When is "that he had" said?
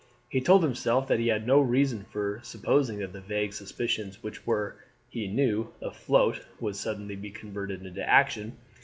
1.09-1.45